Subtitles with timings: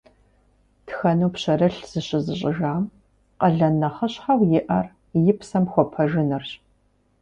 [0.87, 2.83] Тхэну пщэрылъ зыщызыщӀыжам
[3.39, 4.85] къалэн нэхъыщхьэу иӀэр
[5.29, 6.49] и псэм хуэпэжынырщ.